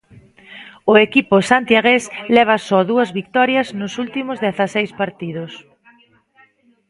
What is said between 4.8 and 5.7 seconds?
partidos.